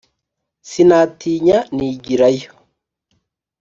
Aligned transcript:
sinatinya 0.69 1.57
nigira 1.75 2.27
yo 2.39 2.51